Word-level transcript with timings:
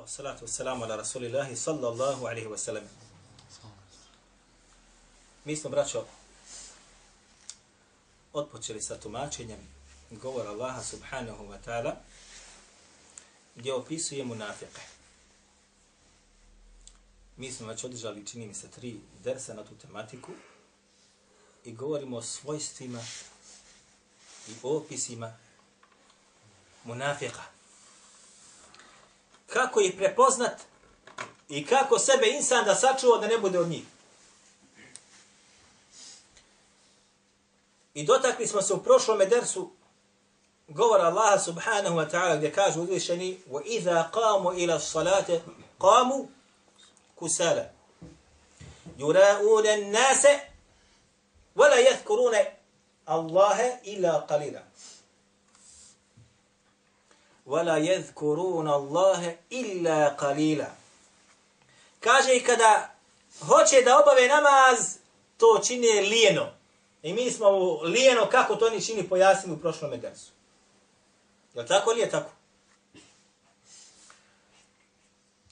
والصلاة 0.00 0.38
والسلام 0.42 0.78
على 0.82 0.94
رسول 0.96 1.24
الله 1.24 1.54
صلى 1.54 1.88
الله 1.88 2.28
عليه 2.28 2.46
وسلم. 2.46 2.86
Mi 5.44 5.56
smo, 5.56 5.70
braćo, 5.70 6.04
otpočeli 8.34 8.82
sa 8.82 9.00
tumačenjem 9.00 9.68
govora 10.10 10.50
Allaha 10.50 10.82
subhanahu 10.82 11.44
wa 11.44 11.58
ta'ala 11.66 11.94
gdje 13.56 13.74
opisuje 13.74 14.24
munafike. 14.24 14.80
Mi 17.36 17.52
smo 17.52 17.66
već 17.66 17.84
održali, 17.84 18.26
čini 18.26 18.46
mi 18.46 18.54
se, 18.54 18.68
tri 18.68 19.00
dersa 19.24 19.54
na 19.54 19.64
tu 19.64 19.74
tematiku 19.74 20.32
i 21.64 21.72
govorimo 21.72 22.16
o 22.16 22.22
svojstvima 22.22 23.00
i 24.48 24.52
opisima 24.62 25.36
munafika. 26.84 27.42
Kako 29.46 29.80
ih 29.80 29.94
prepoznat 29.96 30.62
i 31.48 31.66
kako 31.66 31.98
sebe 31.98 32.26
insan 32.36 32.64
da 32.64 32.74
sačuva 32.74 33.18
da 33.18 33.26
ne 33.26 33.38
bude 33.38 33.58
od 33.58 33.68
njih. 33.68 33.84
I 37.93 38.03
dotakli 38.03 38.47
smo 38.47 38.61
se 38.61 38.73
u 38.73 38.83
prošlom 38.83 39.19
dersu 39.19 39.71
govora 40.67 41.03
Allaha 41.03 41.39
subhanahu 41.39 41.95
wa 41.95 42.09
ta'ala 42.09 42.35
gdje 42.35 42.51
kaže 42.51 42.79
uzvišeni 42.79 43.37
وَإِذَا 43.51 44.09
قَامُوا 44.13 44.53
إِلَى 44.53 44.75
الصَّلَاةِ 44.75 45.41
قَامُوا 45.79 46.25
كُسَالًا 47.19 47.65
يُرَاءُونَ 48.99 49.65
النَّاسَ 49.67 50.25
وَلَا 51.55 51.79
يَذْكُرُونَ 51.79 52.35
اللَّهَ 53.09 53.79
إِلَّا 53.85 54.13
قَلِيلًا 54.29 54.63
وَلَا 57.45 57.77
يَذْكُرُونَ 57.77 58.67
اللَّهَ 58.67 59.37
إِلَّا 59.51 59.99
قَلِيلًا 60.15 60.69
Kaže 61.99 62.35
i 62.35 62.43
kada 62.43 62.89
hoće 63.47 63.81
da 63.81 63.99
obave 63.99 64.27
namaz, 64.27 64.97
to 65.37 65.61
čine 65.63 66.01
lijeno. 66.01 66.59
I 67.03 67.13
mi 67.13 67.31
smo 67.31 67.49
u 67.49 67.81
lijeno 67.81 68.29
kako 68.31 68.55
to 68.55 68.65
oni 68.65 68.85
čini 68.85 69.09
pojasnili 69.09 69.57
u 69.57 69.61
prošlom 69.61 69.99
dersu. 69.99 70.31
Je 71.53 71.61
li 71.61 71.67
tako 71.67 71.91
ili 71.91 72.01
je 72.01 72.09
tako? 72.09 72.31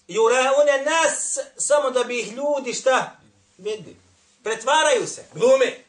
Juraune 0.07 0.83
nas 0.85 1.37
samo 1.57 1.91
da 1.91 2.03
bi 2.03 2.19
ih 2.19 2.33
ljudi 2.33 2.73
šta? 2.73 3.19
Vidi. 3.57 3.97
Pretvaraju 4.43 5.07
se, 5.07 5.25
glume. 5.33 5.83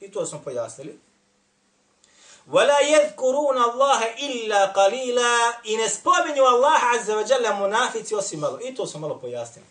I 0.00 0.10
to 0.10 0.26
smo 0.26 0.40
pojasnili. 0.44 0.98
وَلَا 2.50 2.80
يَذْكُرُونَ 2.80 3.58
اللَّهَ 3.58 4.00
إِلَّا 4.18 4.72
قَلِيلًا 4.72 5.52
I 5.64 5.76
ne 5.76 5.88
spominju 5.88 6.42
Allaha 6.42 6.98
azza 6.98 7.16
wa 7.16 7.30
jalla 7.30 7.54
munafici 7.54 8.14
osim 8.14 8.40
malo. 8.40 8.58
I 8.62 8.74
to 8.74 8.86
smo 8.86 9.00
malo 9.00 9.18
pojasnili. 9.18 9.66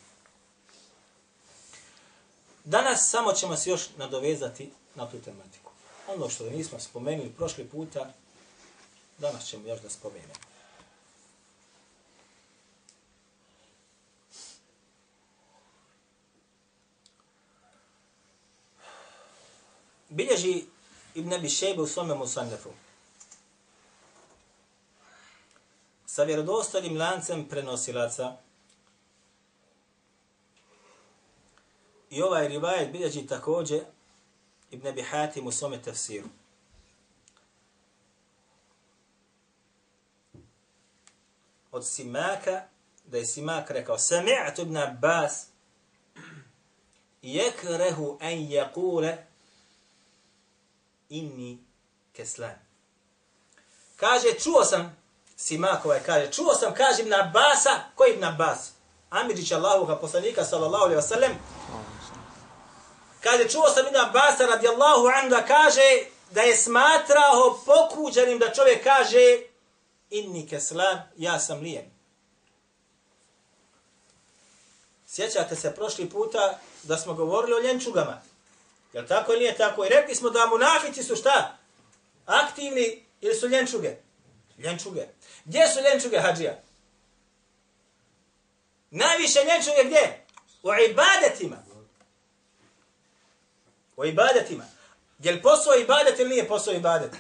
Danas 2.64 3.10
samo 3.10 3.34
ćemo 3.34 3.56
se 3.56 3.70
još 3.70 3.82
nadovezati 3.98 4.72
na 4.95 5.11
tu 5.11 5.21
tematiku. 5.21 5.71
Ono 6.09 6.29
što 6.29 6.51
nismo 6.51 6.81
spomenuli 6.81 7.33
prošli 7.37 7.69
puta, 7.69 8.13
danas 9.19 9.47
ćemo 9.47 9.69
još 9.69 9.81
da 9.81 9.91
spomenemo. 9.91 10.33
Bilježi 20.09 20.65
Ibn 21.15 21.33
Abi 21.33 21.49
Šejbe 21.49 21.83
u 21.83 21.87
svome 21.87 22.15
Musannefu. 22.15 22.71
Sa 26.07 26.23
vjerodostojnim 26.23 26.97
lancem 26.97 27.49
prenosilaca 27.49 28.37
I 32.13 32.23
ovaj 32.23 32.49
rivajet 32.49 32.93
bilježi 32.93 33.27
također 33.27 33.85
Ibn 34.73 34.89
Abi 34.89 35.03
Hatim 35.03 35.47
u 35.47 35.53
svome 35.53 35.83
tafsiru. 35.83 36.29
Od 41.73 41.87
Simaka, 41.87 42.63
da 43.05 43.19
je 43.19 43.27
Simak 43.27 43.71
rekao, 43.71 43.99
Sami'at 43.99 44.63
ibn 44.63 44.77
Abbas, 44.77 45.47
yekrehu 47.23 48.17
an 48.21 48.39
yakule 48.51 49.17
inni 51.09 51.59
keslan. 52.13 52.59
Kaže, 53.97 54.29
čuo 54.39 54.65
sam, 54.65 54.97
Simakova 55.37 55.99
kaže, 56.07 56.33
čuo 56.33 56.55
sam, 56.55 56.75
kaže 56.75 57.03
Ibn 57.03 57.15
Abbasa, 57.15 57.85
koji 57.95 58.13
Ibn 58.13 58.25
Abbas? 58.25 58.73
Amidžić 59.11 59.53
Allahoga 59.53 59.97
poslanika, 59.97 60.45
sallallahu 60.45 60.85
alaihi 60.85 61.01
wa 61.01 61.09
sallam, 61.09 61.33
Kaže, 63.23 63.49
čuo 63.49 63.71
sam 63.71 63.87
Ibn 63.87 63.97
Abasa 63.97 64.47
radijallahu 64.47 65.07
anhu 65.07 65.29
da 65.29 65.47
kaže 65.47 66.05
da 66.31 66.41
je 66.41 66.57
smatrao 66.57 67.61
pokuđenim 67.67 68.39
da 68.39 68.53
čovjek 68.53 68.85
kaže 68.85 69.39
inni 70.11 70.49
keslan, 70.49 71.03
ja 71.17 71.39
sam 71.39 71.61
lijen. 71.61 71.91
Sjećate 75.07 75.57
se 75.57 75.75
prošli 75.75 76.11
puta 76.11 76.59
da 76.83 76.97
smo 76.97 77.15
govorili 77.15 77.55
o 77.55 77.61
ljenčugama. 77.61 78.23
Je 78.93 79.07
tako 79.07 79.33
ili 79.33 79.41
nije 79.41 79.57
tako? 79.57 79.85
I 79.85 79.89
rekli 79.89 80.15
smo 80.15 80.31
da 80.31 80.47
munafici 80.47 81.03
su 81.03 81.17
šta? 81.17 81.59
Aktivni 82.27 83.05
ili 83.21 83.35
su 83.35 83.49
ljenčuge? 83.49 83.97
Ljenčuge. 84.59 85.07
Gdje 85.45 85.69
su 85.69 85.81
ljenčuge, 85.81 86.19
hađija? 86.19 86.63
Najviše 88.91 89.39
ljenčuge 89.45 89.85
gdje? 89.85 90.27
U 90.63 90.69
ibadetima. 90.91 91.72
O 94.03 94.05
ibadetima. 94.05 94.65
Je 95.19 95.33
li 95.33 95.43
posao 95.43 95.75
ibadet 95.75 96.19
ili 96.19 96.29
nije 96.29 96.49
posao 96.49 96.75
ibadet? 96.75 97.11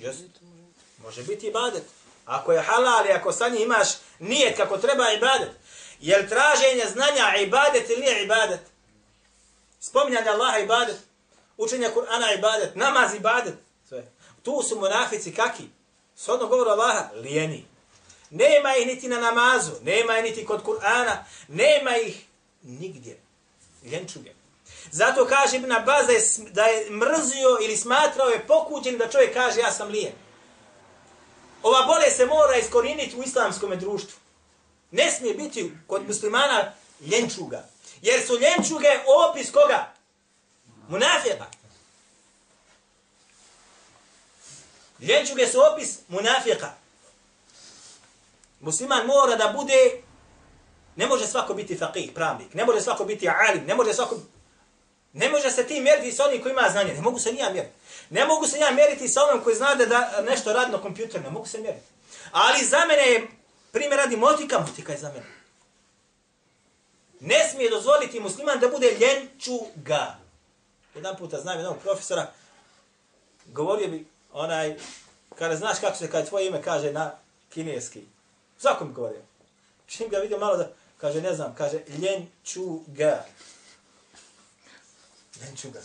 Just. 0.00 0.22
Može 1.02 1.22
biti 1.22 1.46
ibadet. 1.46 1.82
Ako 2.24 2.52
je 2.52 2.62
halal 2.62 3.06
i 3.06 3.12
ako 3.12 3.32
sa 3.32 3.48
njih 3.48 3.60
imaš 3.60 3.88
nijet 4.18 4.56
kako 4.56 4.78
treba 4.78 5.12
ibadet. 5.12 5.50
Je 6.00 6.18
li 6.18 6.28
traženje 6.28 6.84
znanja 6.92 7.36
ibadet 7.36 7.90
ili 7.90 8.00
nije 8.00 8.24
ibadet? 8.24 8.60
Spominjanje 9.80 10.28
Allaha 10.28 10.58
ibadet. 10.58 10.96
Učenje 11.56 11.90
Kur'ana 11.94 12.38
ibadet. 12.38 12.76
Namaz 12.76 13.14
ibadet. 13.14 13.54
Sve. 13.88 14.12
Tu 14.42 14.62
su 14.68 14.80
munafici 14.80 15.34
kaki? 15.34 15.68
S 16.16 16.28
odnog 16.28 16.50
govora 16.50 16.70
Allaha, 16.70 17.08
lijeni. 17.14 17.66
Nema 18.30 18.76
ih 18.76 18.86
niti 18.86 19.08
na 19.08 19.20
namazu, 19.20 19.72
nema 19.82 20.18
ih 20.18 20.24
niti 20.24 20.46
kod 20.46 20.62
Kur'ana, 20.62 21.16
nema 21.48 21.96
ih 21.96 22.24
nigdje. 22.62 23.20
Ljenčuge. 23.82 24.43
Zato 24.90 25.26
kaže 25.26 25.56
Ibn 25.56 25.72
Abbas 25.72 26.06
da 26.06 26.12
je, 26.12 26.22
da 26.50 26.64
je 26.64 26.90
mrzio 26.90 27.58
ili 27.62 27.76
smatrao 27.76 28.28
je 28.28 28.46
pokuđen 28.46 28.98
da 28.98 29.08
čovjek 29.08 29.34
kaže 29.34 29.60
ja 29.60 29.72
sam 29.72 29.88
lijen. 29.88 30.12
Ova 31.62 31.86
bolest 31.86 32.16
se 32.16 32.26
mora 32.26 32.56
iskoriniti 32.56 33.16
u 33.16 33.22
islamskom 33.22 33.78
društvu. 33.78 34.18
Ne 34.90 35.10
smije 35.10 35.34
biti 35.34 35.72
kod 35.86 36.06
muslimana 36.06 36.72
ljenčuga. 37.00 37.68
Jer 38.02 38.26
su 38.26 38.38
ljenčuge 38.38 38.88
opis 39.30 39.50
koga? 39.50 39.92
Munafjeta. 40.88 41.50
Ljenčuge 45.00 45.46
su 45.46 45.58
opis 45.72 45.98
munafika. 46.08 46.74
Musliman 48.60 49.06
mora 49.06 49.36
da 49.36 49.52
bude, 49.56 50.02
ne 50.96 51.06
može 51.06 51.26
svako 51.26 51.54
biti 51.54 51.78
faqih, 51.78 52.14
pravnik, 52.14 52.54
ne 52.54 52.64
može 52.64 52.80
svako 52.80 53.04
biti 53.04 53.28
alim, 53.28 53.64
ne 53.64 53.74
može 53.74 53.94
svako 53.94 54.16
Ne 55.14 55.28
može 55.28 55.50
se 55.50 55.66
ti 55.66 55.80
mjeriti 55.80 56.12
sa 56.12 56.24
onim 56.24 56.42
koji 56.42 56.52
ima 56.52 56.68
znanje. 56.70 56.94
Ne 56.94 57.00
mogu 57.00 57.18
se 57.18 57.32
nija 57.32 57.50
mjeriti. 57.52 57.74
Ne 58.10 58.24
mogu 58.26 58.46
se 58.46 58.58
ja 58.58 58.70
mjeriti 58.70 59.08
sa 59.08 59.24
onom 59.24 59.44
koji 59.44 59.56
zna 59.56 59.74
da 59.74 59.86
da 59.86 60.22
nešto 60.28 60.52
radi 60.52 60.72
na 60.72 60.82
kompjuter. 60.82 61.22
Ne 61.22 61.30
mogu 61.30 61.46
se 61.46 61.58
mjeriti. 61.58 61.86
Ali 62.32 62.64
za 62.64 62.84
mene 62.86 63.02
je, 63.02 63.28
primjer 63.72 63.98
radi 63.98 64.16
motika, 64.16 64.58
motika 64.58 64.92
je 64.92 64.98
za 64.98 65.08
mene. 65.08 65.26
Ne 67.20 67.48
smije 67.50 67.70
dozvoliti 67.70 68.20
musliman 68.20 68.60
da 68.60 68.68
bude 68.68 68.96
ljenčuga. 69.00 70.18
Jedan 70.94 71.16
puta 71.16 71.40
znam 71.40 71.58
jednog 71.58 71.78
profesora, 71.82 72.32
govorio 73.46 73.88
bi 73.88 74.06
onaj, 74.32 74.76
kada 75.38 75.56
znaš 75.56 75.80
kako 75.80 75.96
se 75.96 76.10
kada 76.10 76.26
tvoje 76.26 76.46
ime 76.46 76.62
kaže 76.62 76.92
na 76.92 77.12
kineski. 77.48 78.02
Svako 78.58 78.84
mi 78.84 78.92
govorio. 78.92 79.22
Čim 79.86 80.08
ga 80.08 80.18
vidio 80.18 80.38
malo 80.38 80.56
da, 80.56 80.68
kaže 80.98 81.20
ne 81.20 81.34
znam, 81.34 81.54
kaže 81.58 81.78
ljenčuga. 81.98 83.24
Nenčuga. 85.41 85.81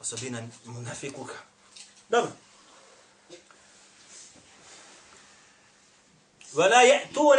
Osobina 0.00 0.48
munafikuka. 0.64 1.34
Dobro. 2.08 2.32
ولا 6.56 6.82
يأتون 6.82 7.38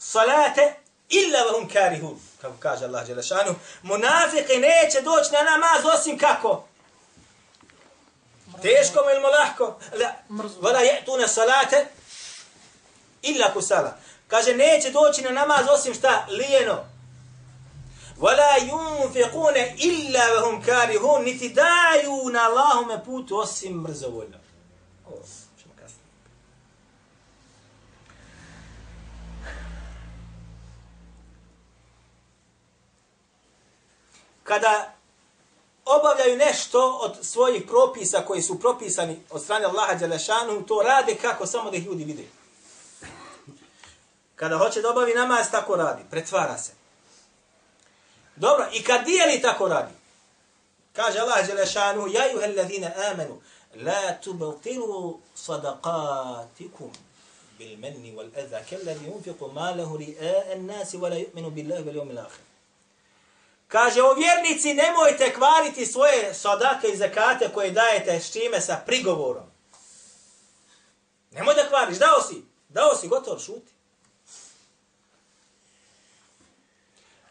صلاة 0.00 0.76
إلا 1.12 1.44
وهم 1.44 1.68
كارهون 1.68 2.20
kako 2.42 2.56
kaže 2.60 2.84
Allah 2.84 3.06
Đelešanu, 3.06 3.54
munafiki 3.82 4.58
neće 4.58 5.00
doći 5.00 5.32
na 5.32 5.42
namaz 5.42 5.84
osim 5.94 6.18
kako? 6.18 6.64
Teško 8.62 9.02
mu 9.04 9.10
ili 9.10 9.20
mu 9.20 9.28
lahko? 9.28 9.78
La, 9.92 10.12
vada 10.60 10.78
je 10.78 11.04
tu 11.04 11.16
na 11.16 11.28
salate 11.28 11.86
illa 13.22 13.52
kusala. 13.52 13.98
Kaže, 14.28 14.54
neće 14.54 14.90
doći 14.90 15.22
na 15.22 15.30
namaz 15.30 15.66
osim 15.70 15.94
šta? 15.94 16.26
Lijeno. 16.28 16.84
وَلَا 18.19 18.57
يُنْفِقُونَ 18.57 19.55
illa 19.77 20.23
وَهُمْ 20.33 20.61
كَارِهُونَ 20.65 21.23
niti 21.23 21.49
daju 21.49 22.29
na 22.29 22.45
Allahume 22.45 23.03
putu 23.05 23.37
osim 23.37 23.81
mrzovoljno. 23.81 24.37
Ovo, 25.05 25.21
ćemo 25.61 25.73
kasnije. 25.79 26.05
Kada 34.43 34.93
obavljaju 35.85 36.37
nešto 36.37 36.99
od 37.01 37.25
svojih 37.25 37.63
propisa 37.67 38.21
koji 38.21 38.41
su 38.41 38.59
propisani 38.59 39.19
od 39.29 39.43
strane 39.43 39.65
Allaha 39.65 39.93
Đelešanu, 39.93 40.65
to 40.65 40.81
rade 40.81 41.15
kako 41.15 41.45
samo 41.45 41.71
da 41.71 41.77
ih 41.77 41.85
ljudi 41.85 42.03
vide. 42.03 42.23
Kada 44.35 44.57
hoće 44.57 44.81
da 44.81 44.89
obavi 44.89 45.13
namaz, 45.13 45.51
tako 45.51 45.75
radi, 45.75 46.03
pretvara 46.09 46.57
se. 46.57 46.84
Dobro, 48.35 48.65
i 48.73 48.83
kad 48.83 49.05
dijeli, 49.05 49.41
tako 49.41 49.67
radi. 49.67 49.93
Kaže 50.93 51.19
Allah 51.19 51.47
Đelešanu, 51.47 52.07
ja 52.07 52.31
juhe 52.31 52.45
alladhina 52.45 52.91
amanu, 53.11 53.41
la 53.75 54.13
tubatilu 54.23 55.19
sadaqatikum 55.35 56.89
bil 57.57 57.77
menni 57.77 58.15
wal 58.15 58.29
eza, 58.35 58.59
kalladhi 58.69 59.05
yunfiqu 59.05 59.53
malahu 59.53 59.97
li 59.97 60.17
an 60.53 60.65
nasi, 60.65 60.97
wala 60.97 61.15
yu'minu 61.15 61.49
billahi 61.49 61.83
wal 61.83 61.95
yawmil 61.95 62.19
akhir. 62.19 62.43
Kaže, 63.67 64.01
o 64.01 64.13
vjernici, 64.13 64.73
nemojte 64.73 65.33
kvariti 65.33 65.85
svoje 65.85 66.33
sadake 66.33 66.87
i 66.87 66.97
zakate 66.97 67.49
koje 67.53 67.71
dajete 67.71 68.19
s 68.19 68.31
čime 68.31 68.61
sa 68.61 68.81
prigovorom. 68.85 69.43
Nemoj 71.31 71.55
da 71.55 71.67
kvariš, 71.69 71.97
dao 71.97 72.21
si, 72.21 72.43
dao 72.69 72.95
si, 72.95 73.07
gotovo, 73.07 73.39
šuti. 73.39 73.74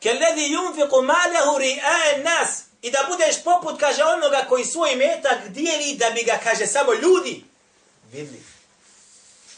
Keledi 0.05 0.53
yunfiqu 0.53 1.03
malahu 1.03 1.59
ri'a 1.59 2.23
nas 2.23 2.65
i 2.83 2.91
da 2.91 3.07
budeš 3.09 3.45
poput 3.45 3.81
kaže 3.81 4.05
onoga 4.05 4.45
koji 4.49 4.65
svoj 4.65 4.97
metak 4.97 5.49
dijeli 5.49 5.97
da 5.97 6.11
bi 6.11 6.23
ga 6.23 6.39
kaže 6.45 6.67
samo 6.67 6.95
ljudi 6.95 7.45
vidli. 8.13 8.43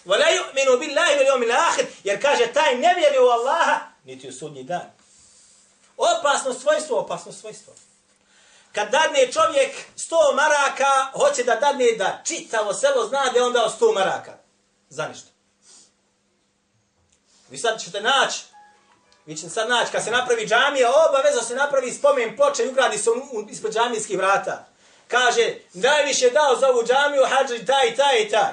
Wala 0.04 0.26
yu'minu 0.38 0.78
billahi 0.78 1.14
wal 1.18 1.26
yawmil 1.26 1.54
akhir 1.70 1.86
jer 2.04 2.22
kaže 2.22 2.46
taj 2.52 2.74
ne 2.74 2.94
vjeruje 2.94 3.20
u 3.20 3.28
Allaha 3.28 3.80
niti 4.04 4.28
u 4.28 4.32
sudnji 4.32 4.62
dan. 4.62 4.92
Opasno 5.96 6.54
svojstvo, 6.54 6.98
opasno 7.00 7.32
svojstvo. 7.32 7.74
Kad 8.72 8.90
dadne 8.90 9.32
čovjek 9.32 9.70
100 9.96 10.34
maraka, 10.36 11.10
hoće 11.12 11.44
da 11.44 11.54
dadne 11.54 11.92
da 11.92 12.22
čitavo 12.24 12.74
selo 12.74 13.08
zna 13.08 13.24
da 13.32 13.38
je 13.38 13.44
on 13.44 13.52
dao 13.52 13.72
100 13.80 13.94
maraka. 13.94 14.38
Za 14.88 15.08
ništa. 15.08 15.28
Vi 17.50 17.58
sad 17.58 17.82
ćete 17.82 18.00
naći 18.00 18.38
Vi 19.26 19.36
ćete 19.36 19.50
sad 19.50 19.68
naći, 19.68 19.92
kad 19.92 20.04
se 20.04 20.10
napravi 20.10 20.46
džamija, 20.46 20.92
obavezno 21.08 21.42
se 21.42 21.54
napravi 21.54 21.92
spomen 21.92 22.36
ploče 22.36 22.64
i 22.64 22.68
ugradi 22.68 22.98
se 22.98 23.10
ispod 23.50 23.72
džamijskih 23.72 24.18
vrata. 24.18 24.66
Kaže, 25.08 25.54
najviše 25.72 26.30
dao 26.30 26.56
za 26.56 26.68
ovu 26.68 26.82
džamiju, 26.82 27.22
hađi 27.24 27.66
taj, 27.66 27.96
taj 27.96 28.22
i 28.22 28.28
taj. 28.28 28.52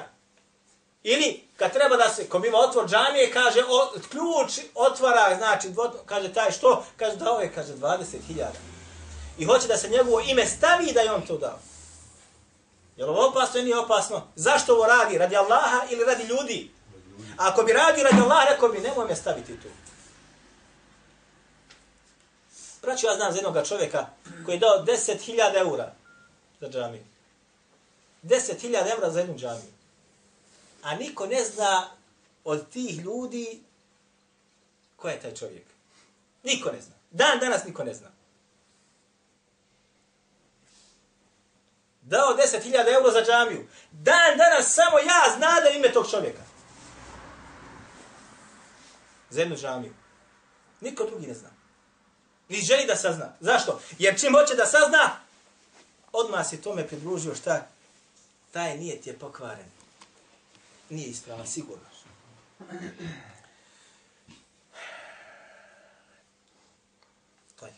Ili, 1.02 1.44
kad 1.56 1.72
treba 1.72 1.96
da 1.96 2.08
se, 2.08 2.28
ko 2.28 2.38
biva 2.38 2.58
otvor 2.58 2.88
džamije, 2.88 3.32
kaže, 3.32 3.64
o, 3.68 3.92
ključ 4.10 4.66
otvara, 4.74 5.36
znači, 5.36 5.68
dvod, 5.68 5.92
kaže, 6.06 6.32
taj 6.32 6.50
što? 6.50 6.84
Kaže, 6.96 7.16
dao 7.16 7.40
je, 7.40 7.52
kaže, 7.54 7.72
20.000. 7.72 8.46
I 9.38 9.44
hoće 9.44 9.68
da 9.68 9.76
se 9.76 9.88
njegovo 9.88 10.20
ime 10.20 10.46
stavi 10.46 10.92
da 10.92 11.00
je 11.00 11.12
on 11.12 11.26
to 11.26 11.38
dao. 11.38 11.58
Je 12.96 13.04
li 13.04 13.10
ovo 13.10 13.28
opasno 13.28 13.58
ili 13.58 13.64
nije 13.64 13.78
opasno? 13.78 14.22
Zašto 14.36 14.74
ovo 14.74 14.86
radi? 14.86 15.18
Radi 15.18 15.36
Allaha 15.36 15.80
ili 15.90 16.04
radi 16.04 16.24
ljudi? 16.24 16.70
A 17.38 17.48
ako 17.48 17.62
bi 17.62 17.72
radio 17.72 18.04
radi 18.04 18.22
Allaha, 18.22 18.50
rekao 18.50 18.68
bi, 18.68 18.78
nemoj 18.78 19.06
me 19.06 19.16
staviti 19.16 19.60
tu. 19.60 19.68
Braću, 22.84 23.06
ja 23.06 23.16
znam 23.16 23.32
za 23.32 23.38
jednog 23.38 23.68
čovjeka 23.68 24.06
koji 24.44 24.54
je 24.54 24.58
dao 24.58 24.84
10.000 24.84 25.58
eura 25.58 25.92
za 26.60 26.68
džamiju. 26.68 27.04
10.000 28.22 28.90
eura 28.90 29.10
za 29.10 29.20
jednu 29.20 29.38
džamiju. 29.38 29.72
A 30.82 30.94
niko 30.94 31.26
ne 31.26 31.44
zna 31.44 31.90
od 32.44 32.70
tih 32.70 32.98
ljudi 32.98 33.62
ko 34.96 35.08
je 35.08 35.20
taj 35.20 35.34
čovjek. 35.34 35.66
Niko 36.42 36.72
ne 36.72 36.80
zna. 36.80 36.94
Dan 37.10 37.38
danas 37.38 37.64
niko 37.64 37.84
ne 37.84 37.94
zna. 37.94 38.08
Dao 42.02 42.36
10.000 42.36 42.94
eura 42.94 43.10
za 43.10 43.24
džamiju. 43.24 43.68
Dan 43.92 44.38
danas 44.38 44.74
samo 44.74 44.98
ja 44.98 45.36
zna 45.36 45.60
da 45.60 45.68
ime 45.68 45.92
tog 45.92 46.10
čovjeka. 46.10 46.42
Za 49.30 49.40
jednu 49.40 49.56
džamiju. 49.56 49.94
Niko 50.80 51.04
drugi 51.04 51.26
ne 51.26 51.34
zna. 51.34 51.63
Ni 52.48 52.60
želi 52.60 52.86
da 52.86 52.96
sazna. 52.96 53.32
Zašto? 53.40 53.80
Jer 53.98 54.20
čim 54.20 54.32
hoće 54.32 54.54
da 54.54 54.66
sazna, 54.66 55.20
odmah 56.12 56.48
si 56.48 56.62
tome 56.62 56.88
pridružio 56.88 57.34
šta? 57.34 57.66
Taj 58.52 58.78
nije 58.78 59.00
ti 59.00 59.10
je 59.10 59.18
pokvaren. 59.18 59.66
Nije 60.90 61.08
ispravan, 61.08 61.46
sigurno. 61.46 61.84
To 67.56 67.66
je. 67.66 67.72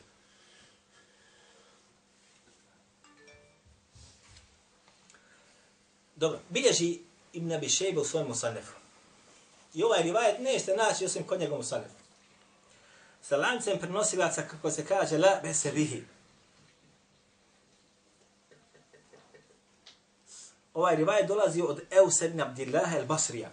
Dobro, 6.16 6.40
bilježi 6.48 6.98
Ibn 7.32 7.52
Abi 7.52 7.68
Shejbe 7.68 8.00
u 8.00 8.04
svojom 8.04 8.28
musanefu. 8.28 8.72
I 9.74 9.82
ovaj 9.82 10.02
rivajet 10.02 10.40
nećete 10.40 10.76
naći 10.76 11.04
osim 11.04 11.26
kod 11.26 11.40
njegovom 11.40 11.60
musanefu 11.60 12.05
sa 13.28 13.36
lancem 13.36 13.78
prenosilaca, 13.78 14.42
kako 14.42 14.70
se 14.70 14.84
kaže, 14.86 15.18
la 15.18 15.40
bese 15.42 15.72
bihi. 15.72 16.04
Ovaj 20.74 20.96
rivaj 20.96 21.26
dolazi 21.26 21.62
od 21.62 21.80
Eus 21.90 22.20
ibn 22.20 22.40
Abdillah 22.40 22.94
el-Basrija. 22.94 23.48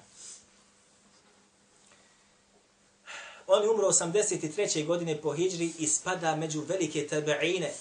On 3.47 3.63
je 3.63 3.69
umro 3.69 3.87
83. 3.87 4.85
godine 4.85 5.21
po 5.21 5.33
hijđri 5.33 5.73
i 5.79 5.87
spada 5.87 6.35
među 6.35 6.61
velike 6.61 7.07
tabeine. 7.07 7.73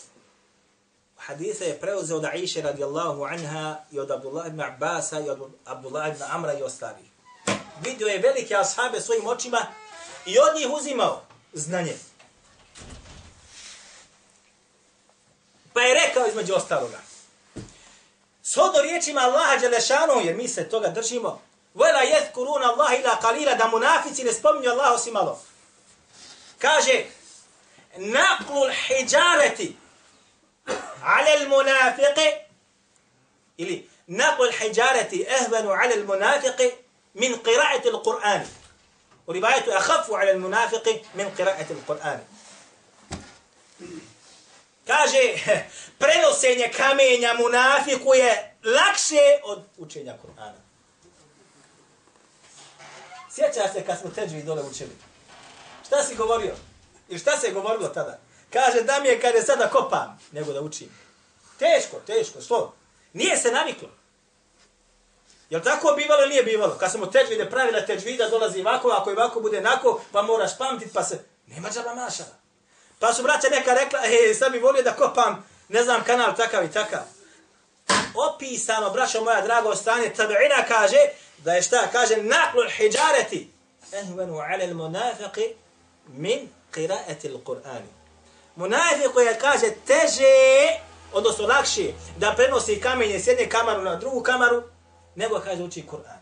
Hadisa 1.16 1.64
je 1.64 1.80
preuzeo 1.80 2.16
od 2.16 2.24
Aisha 2.24 2.60
radijallahu 2.60 3.24
anha 3.24 3.84
i 3.90 3.98
od 3.98 4.10
Abdullah 4.10 4.46
ibn 4.46 4.60
Abbasa 4.60 5.20
i 5.20 5.28
od 5.28 5.50
Abdullah 5.64 6.08
ibn 6.08 6.22
Amra 6.22 6.58
i 6.58 6.62
ostalih. 6.62 7.06
Vidio 7.84 8.06
je 8.06 8.18
velike 8.18 8.54
ashabe 8.54 9.00
svojim 9.00 9.26
očima 9.26 9.66
i 10.26 10.38
od 10.38 10.60
njih 10.60 10.68
uzimao 10.78 11.31
znanje. 11.52 11.96
Pa 15.72 15.80
je 15.80 15.94
rekao 15.94 16.26
između 16.26 16.54
ostaloga. 16.54 17.00
Shodno 18.42 18.82
riječima 18.82 19.20
Allaha 19.20 19.56
Đelešanu, 19.56 20.20
jer 20.24 20.36
mi 20.36 20.48
se 20.48 20.68
toga 20.68 20.88
držimo, 20.88 21.40
Vela 21.74 22.02
jethkuruna 22.02 22.72
Allah 22.72 23.00
ila 23.00 23.20
kalila, 23.20 23.54
da 23.54 23.68
munafici 23.68 24.24
ne 24.24 24.32
spominju 24.32 24.70
Allah 24.70 24.92
osim 24.92 25.12
malo. 25.12 25.40
Kaže, 26.58 27.04
naqlul 27.96 28.72
hijareti 28.86 29.76
ala 31.02 31.30
al 31.40 31.48
munafiqi 31.48 32.28
ili 33.56 33.88
naqlul 34.06 34.52
hijareti 34.52 35.26
ehvenu 35.40 35.70
ala 35.70 35.94
al 35.94 36.04
munafiqi 36.04 36.70
min 37.14 37.32
qira'ati 37.34 37.88
al 37.88 38.02
Qur'ani. 39.27 39.41
وروايته 39.41 39.77
أخف 39.77 40.11
على 40.11 40.31
المنافق 40.31 41.01
من 41.15 41.29
قراءة 41.37 41.67
القرآن 41.71 42.19
kaže 44.87 45.21
prenosenje 45.99 46.71
kamenja 46.77 47.33
munafiku 47.33 48.13
je 48.13 48.55
lakše 48.63 49.39
od 49.43 49.63
učenja 49.77 50.13
Kur'ana. 50.23 50.59
Sjeća 53.31 53.73
se 53.73 53.85
kad 53.85 53.99
smo 53.99 54.09
teđvi 54.09 54.43
dole 54.43 54.63
učili. 54.63 54.95
Šta 55.87 56.03
si 56.03 56.15
govorio? 56.15 56.55
I 57.09 57.17
šta 57.19 57.37
se 57.37 57.47
je 57.47 57.53
govorilo 57.53 57.87
tada? 57.87 58.19
Kaže 58.53 58.81
da 58.81 58.99
mi 58.99 59.07
je 59.07 59.21
kada 59.21 59.41
sada 59.41 59.69
kopam, 59.69 60.19
nego 60.31 60.53
da 60.53 60.61
učim. 60.61 60.89
Teško, 61.59 61.99
teško, 62.07 62.41
što? 62.41 62.73
Nije 63.13 63.37
se 63.37 63.51
naviklo. 63.51 63.89
Jel 65.52 65.60
tako 65.60 65.94
bivalo 65.96 66.22
ili 66.22 66.30
nije 66.30 66.42
bivalo? 66.42 66.76
Kad 66.80 66.92
smo 66.92 67.06
teđvide 67.06 67.50
pravila, 67.50 67.86
teđvida 67.86 68.28
dolazi 68.28 68.60
ovako, 68.60 68.88
ako 68.88 69.10
je 69.10 69.16
ovako 69.16 69.40
bude 69.40 69.60
nako, 69.60 70.00
pa 70.12 70.22
moraš 70.22 70.58
pamtit, 70.58 70.92
pa 70.92 71.02
se... 71.02 71.24
Nema 71.46 71.70
džaba 71.70 71.94
mašala. 71.94 72.36
Pa 72.98 73.12
su 73.12 73.22
braća 73.22 73.48
neka 73.50 73.74
rekla, 73.74 74.00
e, 74.04 74.34
sad 74.34 74.52
bi 74.52 74.58
volio 74.58 74.82
da 74.82 74.92
kopam, 74.92 75.48
ne 75.68 75.82
znam, 75.82 76.04
kanal 76.04 76.36
takav 76.36 76.64
i 76.64 76.72
takav. 76.72 77.00
opisano, 78.14 78.90
braćo 78.90 79.24
moja 79.24 79.40
drago, 79.40 79.74
stanje 79.74 80.12
tabi'ina 80.16 80.68
kaže, 80.68 80.96
da 81.38 81.52
je 81.52 81.62
šta? 81.62 81.88
Kaže, 81.92 82.16
naklul 82.16 82.68
hijjareti, 82.76 83.50
ehvenu 83.92 84.38
ala 84.38 84.64
il 84.64 84.74
munafiqi 84.74 85.54
min 86.08 86.48
qiraati 86.74 87.26
il 87.26 87.38
Qur'ani. 87.44 87.90
Munafiqu 88.56 89.20
je, 89.20 89.38
kaže, 89.40 89.66
teže, 89.86 90.34
odnosno 91.12 91.46
lakše, 91.46 91.92
da 92.16 92.32
prenosi 92.36 92.80
kamenje 92.80 93.18
s 93.18 93.26
jedne 93.26 93.48
kamaru 93.48 93.82
na 93.82 93.96
drugu 93.96 94.22
kamaru, 94.22 94.62
nego 95.14 95.40
kaže 95.40 95.62
uči 95.62 95.86
Kur'an. 95.90 96.20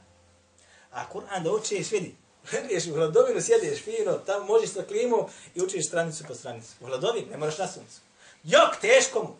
A 0.92 1.08
Kur'an 1.08 1.44
da 1.44 1.50
učiš, 1.52 1.90
vidi, 1.90 2.14
Gledeš 2.50 2.86
u 2.86 2.94
hladovinu, 2.94 3.40
sjedeš 3.40 3.82
fino, 3.82 4.12
tamo 4.12 4.44
možeš 4.44 4.70
sa 4.70 4.82
klimu 4.82 5.28
i 5.54 5.62
učiš 5.62 5.86
stranicu 5.86 6.24
po 6.28 6.34
stranicu. 6.34 6.68
U 6.80 6.86
hladovini, 6.86 7.26
ne 7.30 7.36
moraš 7.36 7.58
na 7.58 7.68
suncu. 7.68 8.00
Jok, 8.44 8.76
teško 8.80 9.22
mu. 9.22 9.36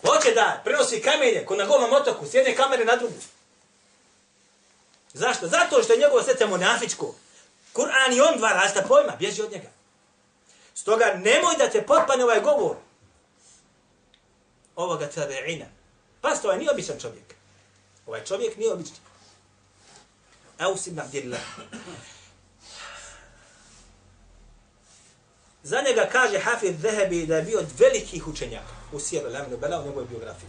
Hoće 0.00 0.34
da 0.34 0.60
prenosi 0.64 1.02
kamenje, 1.02 1.44
ko 1.46 1.56
na 1.56 1.66
golom 1.66 1.92
otoku, 1.92 2.26
s 2.26 2.34
jedne 2.34 2.56
kamere 2.56 2.84
na 2.84 2.96
drugu. 2.96 3.14
Zašto? 5.12 5.48
Zato 5.48 5.82
što 5.82 5.92
je 5.92 5.98
njegovo 5.98 6.22
srce 6.22 6.46
monafičko. 6.46 7.14
Kur'an 7.74 8.16
i 8.16 8.20
on 8.20 8.38
dva 8.38 8.48
rasta 8.48 8.82
pojma, 8.88 9.16
bježi 9.18 9.42
od 9.42 9.52
njega. 9.52 9.68
Stoga 10.74 11.14
nemoj 11.14 11.56
da 11.58 11.70
te 11.70 11.82
potpane 11.86 12.24
ovaj 12.24 12.40
govor 12.40 12.76
ovoga 14.76 15.08
tabe'ina. 15.16 15.66
Pa 16.20 16.34
ovaj 16.44 16.58
nije 16.58 16.70
običan 16.70 17.00
čovjek. 17.00 17.39
Ovaj 18.10 18.24
čovjek 18.24 18.56
nije 18.56 18.72
obični. 18.72 18.96
Aus 20.58 20.86
ibn 20.86 21.00
Abdillah. 21.00 21.40
Za 25.62 25.82
njega 25.88 26.08
kaže 26.12 26.38
Hafid 26.38 26.80
Zehebi 26.80 27.26
da 27.26 27.36
je 27.36 27.42
bio 27.42 27.58
od 27.58 27.66
velikih 27.78 28.28
učenjaka 28.28 28.74
u 28.92 29.00
Sijeru 29.00 29.30
Laminu 29.32 29.56
Bela 29.56 29.80
u 29.80 29.84
njegovoj 29.84 30.08
biografiji. 30.08 30.48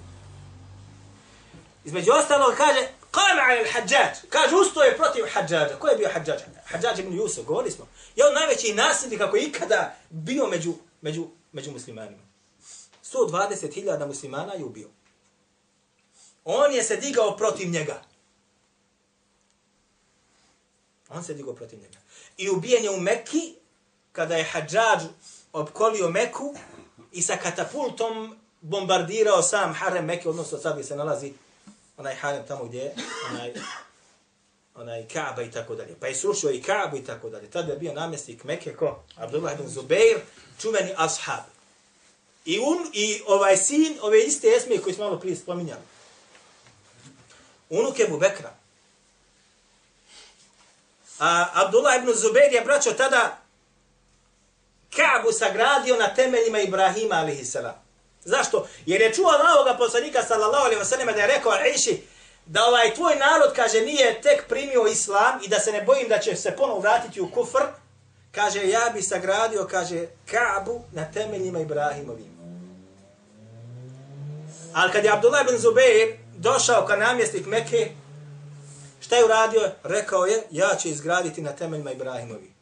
Između 1.85 2.11
ostalog 2.11 2.53
kaže 2.57 2.87
Kama 3.11 3.41
al 3.49 3.65
hađađ. 3.73 4.17
Kaže 4.29 4.55
usto 4.55 4.83
je 4.83 4.97
protiv 4.97 5.25
hađađa. 5.33 5.79
Ko 5.79 5.87
je 5.87 5.97
bio 5.97 6.09
hađađ? 6.13 6.39
Hađađ 6.65 6.99
ibn 6.99 7.13
Jusuf, 7.13 7.45
govorili 7.45 7.71
smo. 7.71 7.87
Je 8.15 8.27
on 8.27 8.33
najveći 8.33 8.73
nasljednik 8.73 9.19
kako 9.19 9.35
je 9.35 9.43
ikada 9.43 9.95
bio 10.09 10.47
među, 10.47 10.73
među, 11.01 11.27
među 11.51 11.71
muslimanima. 11.71 12.23
120.000 13.03 14.07
muslimana 14.07 14.53
je 14.53 14.63
ubio. 14.63 14.89
On 16.45 16.73
je 16.73 16.83
se 16.83 16.95
digao 16.95 17.37
protiv 17.37 17.69
njega. 17.69 18.01
On 21.09 21.23
se 21.23 21.33
digao 21.33 21.53
protiv 21.53 21.79
njega. 21.79 21.97
I 22.37 22.49
ubijen 22.49 22.83
je 22.83 22.91
u 22.91 22.99
Mekki, 22.99 23.55
kada 24.11 24.35
je 24.35 24.43
Hadžađ 24.43 25.03
opkolio 25.53 26.09
Meku 26.09 26.55
i 27.11 27.21
sa 27.21 27.37
katapultom 27.37 28.35
bombardirao 28.61 29.41
sam 29.41 29.73
Harem 29.73 30.05
Mekke, 30.05 30.29
odnosno 30.29 30.57
sad 30.57 30.73
gdje 30.73 30.83
se 30.83 30.95
nalazi 30.95 31.33
onaj 31.97 32.15
Harem 32.15 32.43
tamo 32.47 32.65
gdje 32.65 32.79
je, 32.79 32.95
onaj, 33.31 33.53
onaj 34.75 35.07
Kaaba 35.07 35.41
i 35.41 35.51
tako 35.51 35.75
dalje. 35.75 35.95
Pa 35.99 36.07
je 36.07 36.15
srušio 36.15 36.51
i 36.51 36.61
Kaabu 36.61 36.97
i 36.97 37.03
tako 37.03 37.29
dalje. 37.29 37.49
Tada 37.49 37.71
je 37.71 37.79
bio 37.79 37.93
namjestnik 37.93 38.43
Mekke, 38.43 38.75
ko? 38.75 39.03
Abdullah 39.15 39.59
ibn 39.59 39.69
Zubeir, 39.69 40.19
čuveni 40.61 40.93
ashab. 40.97 41.43
I 42.45 42.59
un, 42.59 42.89
i 42.93 43.21
ovaj 43.27 43.57
sin, 43.57 43.97
ove 44.01 44.23
iste 44.23 44.47
esme 44.57 44.77
koji 44.77 44.95
smo 44.95 45.05
malo 45.05 45.19
prije 45.19 45.35
spominjali. 45.35 45.81
Unuk 47.71 47.99
Ebu 47.99 48.17
Bekra. 48.17 48.51
A 51.19 51.49
Abdullah 51.53 51.95
ibn 51.95 52.13
Zubair 52.13 52.53
je 52.53 52.61
braćo 52.61 52.91
tada 52.91 53.37
Kaabu 54.95 55.31
sagradio 55.31 55.95
na 55.95 56.13
temeljima 56.13 56.59
Ibrahima 56.59 57.15
a.s. 57.15 57.55
Zašto? 58.23 58.67
Jer 58.85 59.01
je 59.01 59.13
čuo 59.13 59.29
Allahoga 59.29 59.77
poslanika 59.77 60.23
sallallahu 60.23 60.65
alaihi 60.65 60.81
wasallam 60.81 61.13
da 61.13 61.21
je 61.21 61.27
rekao 61.27 61.53
Iši 61.75 62.01
da 62.45 62.65
ovaj 62.65 62.93
tvoj 62.93 63.15
narod, 63.15 63.53
kaže, 63.55 63.81
nije 63.81 64.21
tek 64.21 64.47
primio 64.47 64.87
islam 64.87 65.39
i 65.43 65.47
da 65.47 65.59
se 65.59 65.71
ne 65.71 65.81
bojim 65.81 66.09
da 66.09 66.19
će 66.19 66.35
se 66.35 66.55
ponovo 66.57 66.79
vratiti 66.79 67.21
u 67.21 67.31
kufr, 67.31 67.63
kaže, 68.31 68.69
ja 68.69 68.91
bi 68.93 69.01
sagradio, 69.01 69.67
kaže, 69.71 70.07
Kaabu 70.31 70.81
na 70.91 71.11
temeljima 71.11 71.59
Ibrahimovim. 71.59 72.31
Ali 74.73 74.91
kad 74.91 75.05
je 75.05 75.11
Abdullah 75.11 75.41
ibn 75.41 75.57
Zubair 75.57 76.20
došao 76.41 76.85
kao 76.85 76.97
namjestnik 76.97 77.45
Mekke, 77.45 77.91
Šta 79.01 79.15
je 79.15 79.25
uradio? 79.25 79.71
Rekao 79.83 80.25
je, 80.25 80.43
ja 80.51 80.75
ću 80.81 80.87
izgraditi 80.87 81.41
na 81.41 81.51
temeljima 81.51 81.91
Ibrahimovi. 81.91 82.53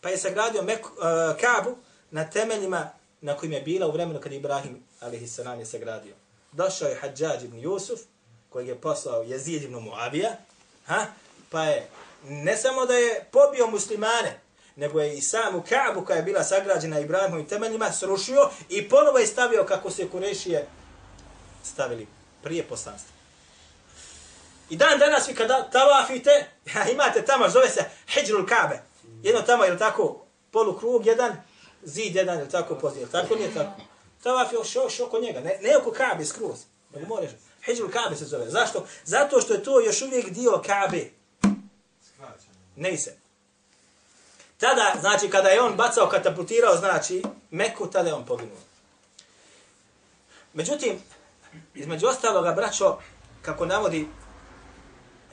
Pa 0.00 0.08
je 0.08 0.18
sagradio 0.18 0.62
Meku, 0.62 0.88
uh, 0.88 1.04
e, 1.04 1.40
Kabu 1.40 1.76
na 2.10 2.30
temeljima 2.30 2.90
na 3.20 3.36
kojim 3.36 3.52
je 3.52 3.60
bila 3.60 3.86
u 3.86 3.92
vremenu 3.92 4.20
kad 4.20 4.32
Ibrahim 4.32 4.82
a.s. 5.00 5.38
je 5.58 5.66
sagradio. 5.66 6.14
Došao 6.52 6.88
je 6.88 6.98
Hadžađ 7.00 7.44
ibn 7.44 7.58
Jusuf, 7.58 8.00
kojeg 8.48 8.68
je 8.68 8.80
poslao 8.80 9.22
Jezid 9.22 9.62
ibn 9.62 9.74
Muavija, 9.74 10.30
ha? 10.86 11.06
pa 11.50 11.64
je 11.64 11.88
ne 12.28 12.56
samo 12.56 12.86
da 12.86 12.94
je 12.94 13.24
pobio 13.30 13.66
muslimane, 13.66 14.40
nego 14.76 15.00
je 15.00 15.16
i 15.16 15.20
samu 15.20 15.62
Kabu 15.68 16.04
koja 16.04 16.16
je 16.16 16.22
bila 16.22 16.44
sagrađena 16.44 17.00
Ibrahimovim 17.00 17.46
temeljima 17.46 17.92
srušio 17.92 18.50
i 18.68 18.88
ponovo 18.88 19.18
je 19.18 19.26
stavio 19.26 19.64
kako 19.64 19.90
se 19.90 20.08
Kurešije 20.08 20.66
stavili 21.64 22.06
prije 22.42 22.64
poslanstva. 22.64 23.12
I 24.70 24.76
dan 24.76 24.98
danas 24.98 25.28
vi 25.28 25.34
kada 25.34 25.70
tavafite, 25.72 26.46
imate 26.92 27.24
tamo, 27.24 27.48
zove 27.48 27.68
se 27.68 27.84
Hijrul 28.08 28.46
Kabe. 28.46 28.82
Jedno 29.22 29.42
tamo, 29.42 29.66
ili 29.66 29.78
tako, 29.78 30.24
polukrug 30.50 31.06
jedan, 31.06 31.36
zid 31.82 32.16
jedan, 32.16 32.38
ili 32.38 32.50
tako, 32.50 32.74
pozije, 32.74 33.06
tako 33.10 33.34
nije 33.34 33.54
tako. 33.54 33.80
Tavaf 34.22 34.52
je 34.52 34.56
još, 34.56 34.74
još 34.74 35.00
oko 35.00 35.20
njega, 35.20 35.40
ne, 35.40 35.58
ne 35.62 35.76
oko 35.76 35.90
Kabe, 35.90 36.24
skroz. 36.24 36.58
Nego 36.94 37.06
moraš, 37.06 37.30
Hijrul 37.64 37.90
Kabe 37.90 38.16
se 38.16 38.24
zove. 38.24 38.50
Zašto? 38.50 38.86
Zato 39.04 39.40
što 39.40 39.54
je 39.54 39.64
to 39.64 39.80
još 39.80 40.02
uvijek 40.02 40.30
dio 40.30 40.62
Kabe. 40.66 41.10
Ne 42.76 42.98
se. 42.98 43.16
Tada, 44.58 44.94
znači, 45.00 45.30
kada 45.30 45.48
je 45.48 45.62
on 45.62 45.76
bacao, 45.76 46.08
katapultirao, 46.08 46.76
znači, 46.76 47.22
Meku, 47.50 47.86
tada 47.86 48.08
je 48.08 48.14
on 48.14 48.26
poginuo. 48.26 48.58
Međutim, 50.52 51.02
između 51.74 52.06
ostaloga, 52.06 52.52
braćo, 52.52 52.98
kako 53.42 53.66
navodi 53.66 54.08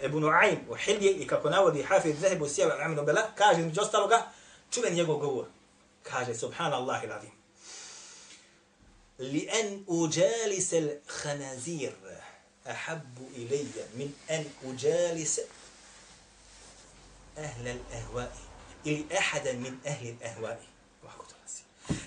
Ebu 0.03 0.19
Nuaym 0.19 0.59
u 0.69 0.75
Hilje 0.75 1.11
i 1.11 1.27
kako 1.27 1.49
navodi 1.49 1.83
Hafid 1.83 2.15
Zahib 2.19 2.41
Sijeva 2.47 2.75
Aminu 2.81 3.03
Bela, 3.03 3.21
kaže 3.35 3.59
između 3.59 3.81
ostaloga, 3.81 4.31
čuven 4.71 4.93
njegov 4.93 5.17
govor. 5.17 5.45
Kaže, 6.03 6.35
subhanallah 6.35 7.03
ilazim. 7.03 7.31
Li 9.19 9.49
en 9.51 9.83
uđalis 9.87 10.73
el 10.73 10.89
khanazir 11.07 11.91
ahabbu 12.65 13.25
ilija 13.35 13.85
min 13.93 14.13
en 14.27 14.45
uđalis 14.63 15.39
ahle 17.37 17.71
l-ehvai 17.71 18.27
ili 18.83 19.05
ahada 19.17 19.53
min 19.53 19.79
ahli 19.85 20.09
l-ehvai. 20.09 20.69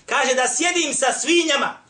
Kaže 0.05 0.35
da 0.35 0.47
sjedim 0.47 0.93
sa 0.93 1.13
svinjama, 1.19 1.82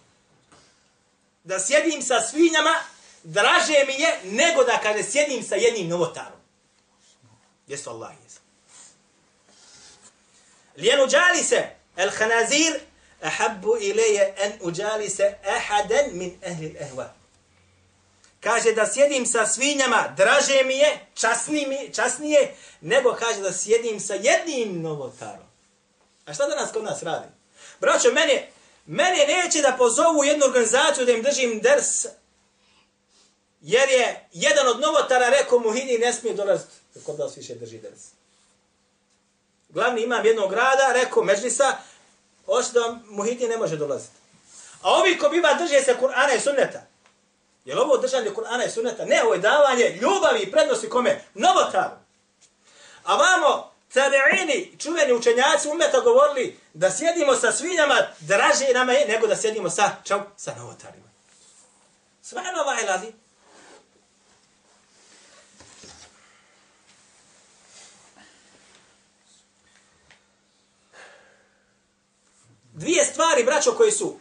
da 1.43 1.59
sjedim 1.59 2.01
sa 2.01 2.21
svinjama 2.21 2.75
draže 3.23 3.85
mi 3.87 3.93
je 3.93 4.19
nego 4.23 4.63
da 4.63 4.79
kaže 4.83 5.03
sjedim 5.03 5.43
sa 5.43 5.55
jednim 5.55 5.87
novotarom. 5.87 6.39
Jesu 7.67 7.89
Allah 7.89 8.11
jesu. 8.23 8.39
Lijen 10.77 11.01
uđali 11.01 11.43
se 11.43 11.69
el 11.97 12.09
hanazir 12.09 12.79
ahabbu 13.21 13.77
ileje 13.79 14.33
en 14.37 14.51
uđali 14.61 15.09
se 15.09 15.37
ahaden 15.47 16.17
min 16.17 16.39
ehli 16.41 16.77
ehva. 16.79 17.13
Kaže 18.39 18.71
da 18.71 18.87
sjedim 18.93 19.25
sa 19.25 19.47
svinjama, 19.47 20.13
draže 20.17 20.63
mi 20.63 20.77
je, 20.77 20.99
časni 21.15 21.65
mi, 21.67 21.93
časnije, 21.93 22.55
nego 22.81 23.15
kaže 23.19 23.41
da 23.41 23.53
sjedim 23.53 23.99
sa 23.99 24.13
jednim 24.13 24.81
novotarom. 24.81 25.47
A 26.25 26.33
šta 26.33 26.47
danas 26.47 26.71
kod 26.71 26.83
nas 26.83 27.03
radi? 27.03 27.27
Braćo, 27.79 28.11
meni 28.11 28.41
mene 28.85 29.25
neće 29.27 29.61
da 29.61 29.75
pozovu 29.77 30.23
jednu 30.23 30.45
organizaciju 30.45 31.05
da 31.05 31.11
im 31.11 31.23
držim 31.23 31.59
ders 31.59 32.05
Jer 33.63 33.89
je 33.89 34.29
jedan 34.33 34.67
od 34.67 34.79
novotara 34.79 35.29
rekao 35.29 35.59
Muhini 35.59 35.97
ne 35.97 36.13
smije 36.13 36.35
dolaziti 36.35 36.71
kod 37.05 37.19
nas 37.19 37.37
više 37.37 37.55
drži 37.55 37.77
ders. 37.77 38.01
Glavni 39.69 40.01
imam 40.01 40.25
jednog 40.25 40.49
grada 40.49 40.91
rekao 40.93 41.23
Međlisa, 41.23 41.77
ošto 42.47 42.79
da 42.79 42.99
Muhini 43.05 43.47
ne 43.47 43.57
može 43.57 43.77
dolaziti. 43.77 44.13
A 44.81 44.93
ovi 44.93 45.17
ko 45.17 45.29
biva 45.29 45.53
drže 45.53 45.81
se 45.81 45.95
Kur'ana 46.01 46.35
i 46.37 46.39
sunneta. 46.39 46.81
Je 47.65 47.75
li 47.75 47.81
ovo 47.81 47.97
držanje 47.97 48.29
Kur'ana 48.29 48.67
i 48.67 48.71
sunneta? 48.71 49.05
Ne, 49.05 49.23
ovo 49.23 49.33
je 49.33 49.39
davanje 49.39 49.99
ljubavi 50.01 50.39
i 50.39 50.51
prednosti 50.51 50.89
kome? 50.89 51.21
Novotaru. 51.33 51.95
A 53.03 53.15
vamo, 53.15 53.72
tabeini, 53.93 54.75
čuveni 54.79 55.13
učenjaci 55.13 55.69
umeta 55.69 55.99
govorili 55.99 56.59
da 56.73 56.91
sjedimo 56.91 57.35
sa 57.35 57.51
svinjama 57.51 57.95
draže 58.19 58.73
nama 58.73 58.91
je 58.91 59.07
nego 59.07 59.27
da 59.27 59.35
sjedimo 59.35 59.69
sa, 59.69 59.91
čau, 60.03 60.21
sa 60.37 60.55
novotarima. 60.55 61.07
Svano 62.21 62.61
ovaj 62.61 62.85
lazi. 62.85 63.13
dvije 72.73 73.05
stvari, 73.05 73.43
braćo, 73.43 73.71
koje 73.71 73.91
su 73.91 74.17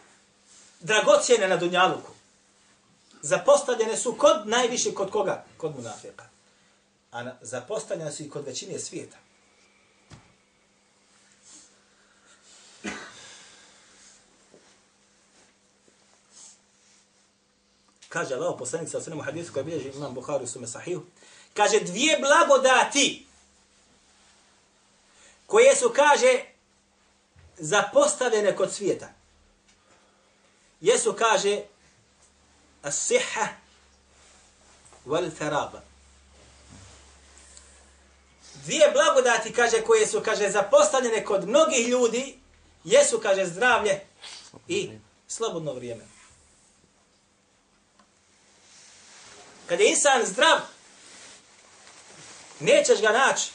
dragocijene 0.79 1.47
na 1.47 1.57
Dunjaluku. 1.57 2.11
zapostavljene 3.21 3.97
su 3.97 4.15
kod 4.17 4.47
najviše 4.47 4.93
kod 4.93 5.11
koga? 5.11 5.45
Kod 5.57 5.75
munafika. 5.75 6.25
A 7.11 7.23
na, 7.23 7.37
zapostavljene 7.41 8.11
su 8.11 8.23
i 8.23 8.29
kod 8.29 8.45
većine 8.45 8.79
svijeta. 8.79 9.17
Kaže 18.13 18.35
Allah, 18.35 18.53
poslanik 18.53 18.89
sa 18.89 19.01
svemu 19.01 19.21
hadisu 19.21 19.53
koji 19.53 19.65
bilježi 19.65 19.89
imam 19.89 20.13
Bukhari 20.13 20.43
u 20.43 20.47
sume 20.47 20.67
sahiju. 20.67 21.05
Kaže, 21.53 21.79
dvije 21.79 22.19
blagodati 22.19 23.25
koje 25.47 25.75
su, 25.75 25.93
kaže, 25.95 26.45
zapostavljene 27.57 28.55
kod 28.55 28.73
svijeta. 28.73 29.09
Jesu, 30.81 31.15
kaže, 31.17 31.61
as-siha 32.83 33.47
wal 35.05 35.29
tharaba. 35.37 35.81
Dvije 38.65 38.91
blagodati, 38.91 39.53
kaže, 39.53 39.81
koje 39.81 40.07
su, 40.07 40.21
kaže, 40.25 40.49
zapostavljene 40.49 41.25
kod 41.25 41.47
mnogih 41.47 41.87
ljudi, 41.87 42.39
jesu, 42.83 43.19
kaže, 43.19 43.45
zdravlje 43.45 44.01
i 44.67 44.91
slobodno 45.27 45.73
vrijeme. 45.73 46.12
Kad 49.73 49.79
je 49.79 49.89
insan 49.89 50.25
zdrav, 50.25 50.57
nećeš 52.59 53.01
ga 53.01 53.11
naći 53.11 53.51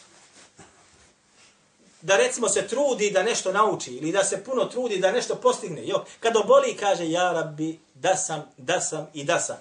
da 2.01 2.17
recimo 2.17 2.49
se 2.49 2.69
trudi 2.69 3.11
da 3.11 3.23
nešto 3.23 3.53
nauči 3.53 3.91
ili 3.91 4.13
da 4.13 4.25
se 4.25 4.45
puno 4.45 4.65
trudi 4.65 4.99
da 4.99 5.13
nešto 5.13 5.35
postigne. 5.35 5.87
Jo, 5.87 6.05
kad 6.21 6.37
oboli 6.37 6.77
kaže 6.77 7.11
ja 7.11 7.33
rabbi 7.33 7.81
da 7.95 8.17
sam, 8.17 8.53
da 8.57 8.81
sam 8.81 9.11
i 9.15 9.25
da 9.25 9.41
sam. 9.41 9.57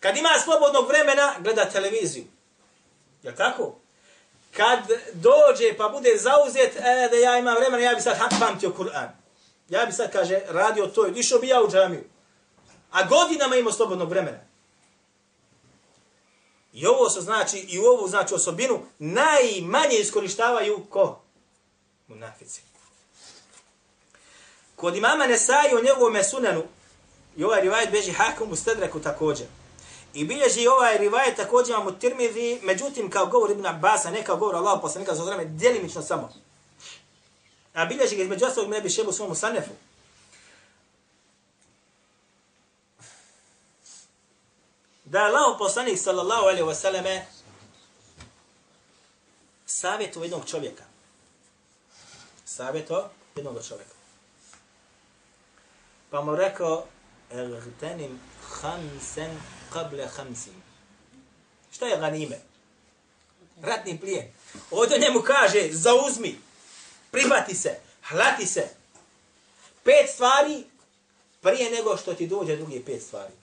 Kad 0.00 0.16
ima 0.16 0.28
slobodnog 0.44 0.88
vremena 0.88 1.34
gleda 1.38 1.64
televiziju. 1.64 2.24
Je 3.22 3.36
tako? 3.36 3.74
Kad 4.56 4.80
dođe 5.12 5.76
pa 5.76 5.88
bude 5.88 6.16
zauzet 6.16 6.76
e, 6.76 7.08
da 7.10 7.16
ja 7.16 7.38
imam 7.38 7.56
vremena 7.56 7.82
ja 7.82 7.94
bi 7.94 8.00
sad 8.00 8.16
pamtio 8.40 8.74
Kur'an. 8.78 9.08
Ja 9.68 9.86
bi 9.86 9.92
sad 9.92 10.12
kaže 10.12 10.40
radio 10.48 10.86
to 10.86 11.06
i 11.06 11.12
išao 11.16 11.38
bi 11.38 11.48
ja 11.48 11.62
u 11.62 11.70
džamiju. 11.70 12.04
A 12.90 13.04
godinama 13.04 13.56
ima 13.56 13.72
slobodnog 13.72 14.10
vremena. 14.10 14.47
I 16.80 16.86
ovo 16.86 17.10
se 17.10 17.20
znači, 17.20 17.58
i 17.58 17.78
u 17.78 17.84
ovu 17.84 18.08
znači 18.08 18.34
osobinu, 18.34 18.80
najmanje 18.98 19.96
iskorištavaju 20.00 20.86
ko? 20.90 21.20
Munafici. 22.08 22.60
Kod 24.76 24.96
imama 24.96 25.26
Nesai 25.26 25.74
o 25.74 25.82
njegovom 25.82 26.24
sunanu, 26.30 26.62
i 27.36 27.44
ovaj 27.44 27.60
rivajet 27.60 27.90
beži 27.90 28.12
hakom 28.12 28.52
u 28.52 28.56
stedreku 28.56 29.00
također. 29.00 29.46
I 30.14 30.24
bilježi 30.24 30.66
ovaj 30.66 30.98
rivajet 30.98 31.36
također 31.36 31.74
imamo 31.74 31.90
tirmidhi, 31.90 32.60
međutim 32.62 33.10
kao 33.10 33.26
govor 33.26 33.50
Ibn 33.50 33.66
Abbasa, 33.66 34.10
ne 34.10 34.24
kao 34.24 34.36
govor 34.36 34.54
Allah 34.54 34.78
poslanika 34.82 35.14
za 35.14 35.24
vreme, 35.24 35.44
djelimično 35.44 36.02
samo. 36.02 36.32
A 37.74 37.84
bilježi 37.84 38.16
ga 38.16 38.22
između 38.22 38.46
ostalog 38.46 38.70
ne 38.70 38.90
šebu 38.90 39.12
svom 39.12 39.34
sanefu. 39.34 39.70
Da 45.10 45.24
Allah 45.24 45.56
poslanik 45.58 45.98
sallallahu 45.98 46.42
alaihi 46.42 46.62
wa 46.62 46.74
sallame 46.74 47.26
savjetu 49.66 50.22
jednog 50.22 50.46
čovjeka. 50.46 50.84
Savjeto 52.44 53.10
jednog 53.36 53.66
čovjeka. 53.68 53.94
Pa 56.10 56.20
mu 56.20 56.36
rekao, 56.36 56.86
Ergtenim 57.30 58.20
hamsen 58.60 59.40
qable 59.72 60.08
hamsin. 60.16 60.54
Šta 61.72 61.86
je 61.86 61.96
ganime? 61.96 62.38
Ratni 63.62 64.00
plijen. 64.00 64.32
Ovdje 64.70 64.98
njemu 64.98 65.20
kaže, 65.20 65.68
zauzmi, 65.72 66.40
pribati 67.10 67.54
se, 67.54 67.80
hlati 68.08 68.46
se. 68.46 68.68
Pet 69.84 70.10
stvari 70.14 70.64
prije 71.40 71.70
nego 71.70 71.96
što 71.96 72.14
ti 72.14 72.26
dođe 72.26 72.56
drugi 72.56 72.82
pet 72.86 73.02
stvari 73.02 73.37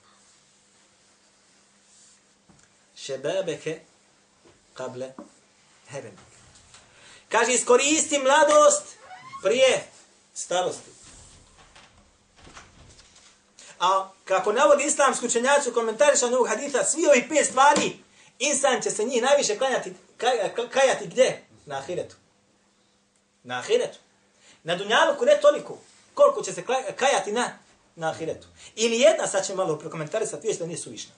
šebebeke 3.06 3.80
kable 4.74 5.12
heremek. 5.88 6.18
Kaže, 7.28 7.52
iskoristi 7.52 8.18
mladost 8.18 8.82
prije 9.42 9.84
starosti. 10.34 10.90
A 13.80 14.08
kako 14.24 14.52
navodi 14.52 14.84
islamsku 14.84 15.26
učenjacu 15.26 15.72
komentariša 15.72 16.26
ovog 16.26 16.48
haditha, 16.48 16.84
svi 16.84 17.06
ovi 17.06 17.28
pet 17.28 17.46
stvari, 17.46 17.98
insan 18.38 18.82
će 18.82 18.90
se 18.90 19.04
njih 19.04 19.22
najviše 19.22 19.58
klanjati, 19.58 19.92
kaj, 20.16 20.54
kajati 20.72 21.06
gdje? 21.06 21.44
Na 21.66 21.78
ahiretu. 21.78 22.16
Na 23.42 23.58
ahiretu. 23.58 23.98
Na 24.62 24.76
dunjaluku 24.76 25.24
ne 25.24 25.40
toliko. 25.40 25.78
Koliko 26.14 26.42
će 26.42 26.52
se 26.52 26.64
kajati 26.96 27.32
na, 27.32 27.58
na 27.96 28.10
ahiretu. 28.10 28.46
Ili 28.76 29.00
jedna, 29.00 29.26
sad 29.26 29.46
će 29.46 29.54
malo 29.54 29.78
prokomentarisati, 29.78 30.48
već 30.48 30.58
da 30.58 30.66
nije 30.66 30.78
suvišna. 30.78 31.12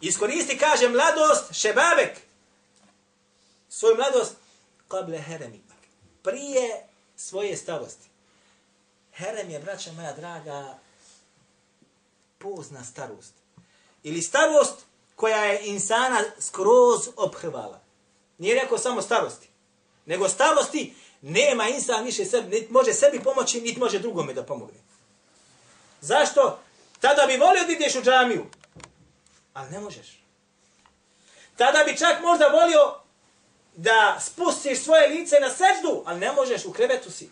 Iskoristi, 0.00 0.58
kaže, 0.58 0.88
mladost, 0.88 1.44
šebabek. 1.52 2.20
Svoju 3.68 3.96
mladost, 3.96 4.34
kable 4.88 5.18
heremi. 5.18 5.60
Prije 6.22 6.86
svoje 7.16 7.56
starosti. 7.56 8.08
Herem 9.12 9.50
je, 9.50 9.58
braća 9.58 9.92
moja 9.92 10.12
draga, 10.12 10.78
pozna 12.38 12.84
starost. 12.84 13.32
Ili 14.02 14.22
starost 14.22 14.74
koja 15.16 15.44
je 15.44 15.66
insana 15.66 16.24
skroz 16.40 17.08
obhrvala. 17.16 17.80
Nije 18.38 18.54
rekao 18.54 18.78
samo 18.78 19.02
starosti. 19.02 19.48
Nego 20.06 20.28
starosti 20.28 20.94
nema 21.22 21.68
insan 21.68 22.04
više 22.04 22.24
sebi, 22.24 22.56
niti 22.56 22.72
može 22.72 22.92
sebi 22.92 23.20
pomoći, 23.20 23.60
niti 23.60 23.80
može 23.80 23.98
drugome 23.98 24.34
da 24.34 24.42
pomogne. 24.42 24.78
Zašto? 26.00 26.58
Tada 27.00 27.26
bi 27.26 27.36
volio 27.36 27.64
da 27.66 27.72
ideš 27.72 27.94
u 27.94 28.02
džamiju 28.02 28.46
ali 29.58 29.70
ne 29.70 29.80
možeš. 29.80 30.22
Tada 31.56 31.84
bi 31.84 31.98
čak 31.98 32.20
možda 32.22 32.46
volio 32.46 32.94
da 33.76 34.20
spustiš 34.20 34.82
svoje 34.82 35.08
lice 35.08 35.40
na 35.40 35.50
seždu, 35.50 36.02
ali 36.06 36.20
ne 36.20 36.32
možeš, 36.32 36.64
u 36.64 36.72
krevetu 36.72 37.10
si. 37.10 37.30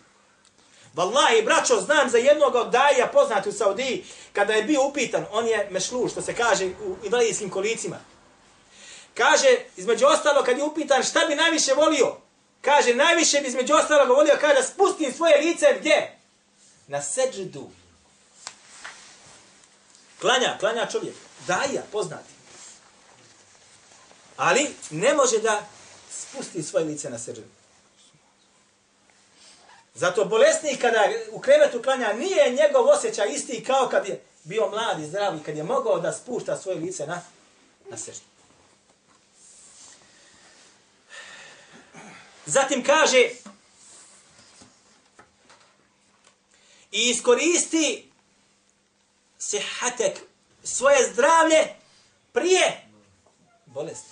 Wallahi, 0.95 1.45
braćo, 1.45 1.81
znam 1.81 2.09
za 2.09 2.17
jednog 2.17 2.55
od 2.55 2.71
daja 2.71 3.07
poznati 3.13 3.49
u 3.49 3.51
Saudiji, 3.51 4.05
kada 4.33 4.53
je 4.53 4.63
bio 4.63 4.83
upitan, 4.83 5.25
on 5.31 5.47
je 5.47 5.67
mešlu, 5.71 6.09
što 6.09 6.21
se 6.21 6.35
kaže 6.35 6.65
u 6.65 6.95
invalidijskim 7.03 7.49
kolicima. 7.49 7.99
Kaže, 9.13 9.57
između 9.77 10.05
ostalo, 10.05 10.43
kad 10.43 10.57
je 10.57 10.63
upitan 10.63 11.03
šta 11.03 11.25
bi 11.27 11.35
najviše 11.35 11.73
volio, 11.73 12.17
kaže, 12.61 12.95
najviše 12.95 13.39
bi 13.39 13.47
između 13.47 13.73
ostalo 13.73 14.15
volio, 14.15 14.37
kaže, 14.41 14.53
da 14.53 14.63
spusti 14.63 15.11
svoje 15.11 15.41
lice 15.41 15.75
gdje? 15.79 16.19
Na 16.87 17.01
seždu. 17.01 17.69
Klanja, 20.21 20.57
klanja 20.59 20.87
čovjek 20.91 21.15
daja, 21.47 21.83
poznati. 21.91 22.33
Ali 24.37 24.69
ne 24.89 25.13
može 25.13 25.39
da 25.39 25.67
spusti 26.11 26.63
svoje 26.63 26.85
lice 26.85 27.09
na 27.09 27.19
srđu. 27.19 27.41
Zato 29.95 30.25
bolesnik 30.25 30.81
kada 30.81 31.09
u 31.31 31.39
krevetu 31.39 31.81
klanja 31.81 32.13
nije 32.13 32.49
njegov 32.49 32.89
osjećaj 32.89 33.27
isti 33.29 33.63
kao 33.63 33.87
kad 33.91 34.07
je 34.07 34.23
bio 34.43 34.69
mlad 34.69 34.99
i 34.99 35.07
zdrav 35.07 35.37
i 35.37 35.43
kad 35.43 35.57
je 35.57 35.63
mogao 35.63 35.99
da 35.99 36.13
spušta 36.13 36.57
svoje 36.57 36.77
lice 36.77 37.07
na, 37.07 37.21
na 37.89 37.97
srđu. 37.97 38.19
Zatim 42.45 42.83
kaže 42.83 43.29
i 46.91 47.09
iskoristi 47.09 48.06
sihatek 49.37 50.19
svoje 50.63 51.11
zdravlje 51.13 51.67
prije 52.33 52.87
bolesti. 53.65 54.11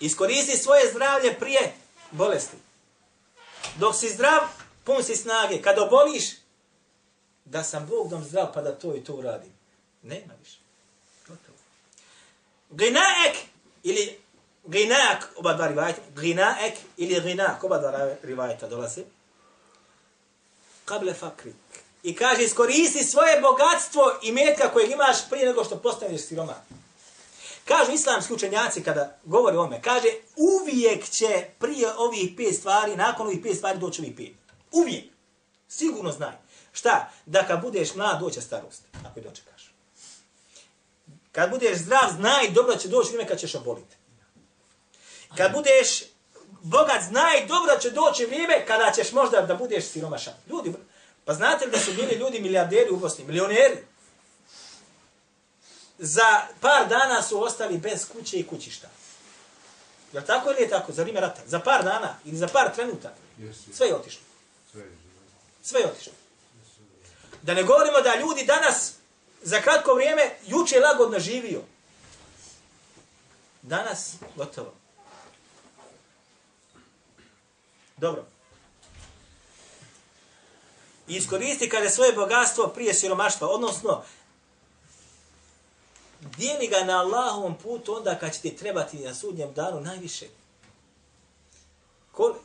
Iskoristi 0.00 0.56
svoje 0.56 0.90
zdravlje 0.90 1.38
prije 1.38 1.74
bolesti. 2.10 2.56
Dok 3.76 3.96
si 3.96 4.08
zdrav, 4.08 4.40
pun 4.84 5.02
si 5.02 5.16
snage. 5.16 5.62
Kad 5.62 5.78
oboliš, 5.78 6.24
da 7.44 7.64
sam 7.64 7.86
Bog 7.86 8.08
dom 8.08 8.24
zdrav 8.24 8.52
pa 8.54 8.62
da 8.62 8.78
to 8.78 8.94
i 8.94 9.04
to 9.04 9.12
uradim. 9.12 9.52
Nema 10.02 10.34
više. 10.42 10.58
Ginaek 12.70 13.36
ili 13.82 14.18
ginaak, 14.64 15.32
oba 15.36 15.54
dva 15.54 15.68
rivajta, 15.68 16.00
ginaek 16.20 16.74
ili 16.96 17.20
ginaak, 17.20 17.64
oba 17.64 17.78
dva 17.78 18.14
rivajta 18.22 18.68
dolaze. 18.68 19.02
Kable 20.84 21.14
fakrik 21.14 21.54
i 22.04 22.14
kaže 22.16 22.42
iskoristi 22.42 23.04
svoje 23.04 23.40
bogatstvo 23.40 24.18
i 24.22 24.32
metka 24.32 24.72
kojeg 24.72 24.90
imaš 24.90 25.28
prije 25.30 25.46
nego 25.46 25.64
što 25.64 25.78
postaneš 25.78 26.20
siroma. 26.20 26.54
Kažu 27.64 27.92
islamski 27.92 28.32
učenjaci 28.32 28.82
kada 28.82 29.18
govori 29.24 29.56
o 29.56 29.62
ome, 29.62 29.82
kaže 29.82 30.08
uvijek 30.36 31.10
će 31.10 31.46
prije 31.58 31.94
ovih 31.96 32.30
pet 32.36 32.56
stvari, 32.56 32.96
nakon 32.96 33.26
ovih 33.26 33.40
pet 33.42 33.56
stvari 33.56 33.78
doći 33.78 34.02
ovih 34.02 34.14
pet. 34.16 34.34
Uvijek. 34.72 35.04
Sigurno 35.68 36.12
znaj. 36.12 36.32
Šta? 36.72 37.12
Da 37.26 37.46
kad 37.46 37.60
budeš 37.60 37.94
mlad, 37.94 38.20
doće 38.20 38.40
starost, 38.40 38.82
ako 39.06 39.18
je 39.18 39.22
dočekaš. 39.22 39.74
Kad 41.32 41.50
budeš 41.50 41.78
zdrav, 41.78 42.10
znaj 42.16 42.50
dobro 42.50 42.76
će 42.76 42.88
doći 42.88 43.08
vrijeme 43.08 43.28
kad 43.28 43.40
ćeš 43.40 43.54
oboliti. 43.54 43.96
Kad 45.36 45.52
budeš 45.52 46.02
bogat, 46.62 47.02
znaj 47.08 47.46
dobro 47.46 47.78
će 47.80 47.90
doći 47.90 48.26
vrijeme 48.26 48.66
kada 48.66 48.92
ćeš 48.94 49.12
možda 49.12 49.40
da 49.40 49.54
budeš 49.54 49.84
siromašan. 49.84 50.34
Ljudi, 50.50 50.74
pa 51.24 51.34
znate 51.34 51.64
li 51.64 51.70
da 51.70 51.78
su 51.78 51.92
bili 51.92 52.14
ljudi 52.14 52.40
milijarderi 52.40 52.90
u 52.90 52.96
Bosni, 52.96 53.24
milioneri? 53.24 53.76
Za 55.98 56.46
par 56.60 56.88
dana 56.88 57.22
su 57.22 57.42
ostali 57.42 57.78
bez 57.78 58.08
kuće 58.08 58.38
i 58.38 58.46
kućišta. 58.46 58.88
Je 60.12 60.20
li 60.20 60.26
tako 60.26 60.50
ili 60.50 60.62
je 60.62 60.68
tako? 60.68 60.92
Za 60.92 61.02
vrijeme 61.02 61.20
rata. 61.20 61.42
Za 61.46 61.58
par 61.58 61.84
dana 61.84 62.16
ili 62.24 62.36
za 62.36 62.48
par 62.48 62.74
trenutaka. 62.74 63.14
Sve 63.72 63.86
je 63.86 63.94
otišlo. 63.94 64.22
Sve 65.62 65.80
je 65.80 65.86
otišlo. 65.86 66.12
Da 67.42 67.54
ne 67.54 67.62
govorimo 67.62 68.00
da 68.00 68.16
ljudi 68.16 68.44
danas 68.44 68.92
za 69.42 69.60
kratko 69.60 69.94
vrijeme 69.94 70.36
juče 70.46 70.80
lagodno 70.80 71.18
živio. 71.18 71.62
Danas 73.62 74.14
gotovo. 74.36 74.74
Dobro. 77.96 78.24
I 81.08 81.16
iskoristi 81.16 81.68
kada 81.68 81.90
svoje 81.90 82.12
bogatstvo 82.12 82.68
prije 82.68 82.94
siromaštva, 82.94 83.48
odnosno 83.48 84.02
dijeli 86.36 86.66
ga 86.66 86.84
na 86.84 87.00
Allahovom 87.00 87.58
putu 87.58 87.96
onda 87.96 88.18
kad 88.18 88.34
će 88.34 88.40
ti 88.40 88.56
trebati 88.56 88.98
na 88.98 89.14
sudnjem 89.14 89.52
danu 89.52 89.80
najviše. 89.80 90.26
Ko, 92.12 92.36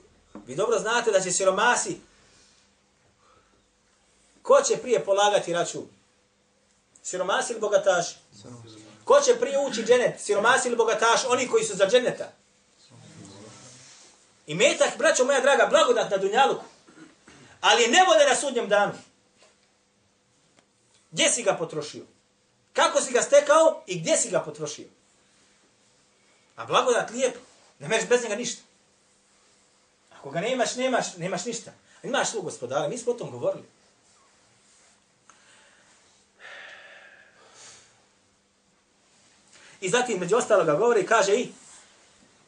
vi 0.48 0.56
dobro 0.56 0.80
znate 0.80 1.12
da 1.12 1.20
će 1.20 1.32
siromasi 1.32 1.98
ko 4.50 4.62
će 4.62 4.78
prije 4.78 5.06
polagati 5.06 5.54
račun? 5.54 5.88
Siromasi 7.04 7.54
ili 7.54 7.62
bogataši? 7.62 8.16
Ko 9.04 9.20
će 9.22 9.40
prije 9.40 9.60
ući 9.60 9.84
dženet? 9.84 10.20
Siromasi 10.20 10.68
ili 10.68 10.78
bogataši? 10.78 11.26
Oni 11.30 11.48
koji 11.48 11.64
su 11.64 11.76
za 11.76 11.88
dženeta. 11.88 12.32
I 14.48 14.56
metak, 14.56 14.98
braćo 14.98 15.26
moja 15.26 15.42
draga, 15.42 15.68
blagodat 15.70 16.12
na 16.12 16.18
dunjaluku. 16.18 16.66
Ali 17.62 17.88
ne 17.88 18.06
vode 18.08 18.26
na 18.26 18.36
sudnjem 18.36 18.70
danu. 18.70 18.94
Gdje 21.12 21.30
si 21.30 21.44
ga 21.44 21.54
potrošio? 21.54 22.06
Kako 22.74 23.02
si 23.02 23.14
ga 23.14 23.22
stekao 23.22 23.84
i 23.88 24.00
gdje 24.00 24.18
si 24.18 24.30
ga 24.30 24.40
potrošio? 24.40 24.88
A 26.56 26.66
blagodat 26.66 27.12
lijep, 27.12 27.38
ne 27.80 27.88
mereš 27.88 28.08
bez 28.10 28.24
njega 28.24 28.36
ništa. 28.36 28.62
Ako 30.20 30.30
ga 30.30 30.42
nemaš, 30.42 30.76
nemaš, 30.76 31.18
nemaš 31.18 31.46
ništa. 31.46 31.72
Imaš 32.04 32.30
svog 32.30 32.44
gospodara, 32.44 32.88
mi 32.88 32.98
smo 32.98 33.12
o 33.12 33.16
tom 33.16 33.32
govorili. 33.32 33.64
I 39.82 39.90
zatim, 39.90 40.20
među 40.20 40.36
ostaloga 40.36 40.74
govori, 40.76 41.06
kaže 41.06 41.36
i 41.36 41.52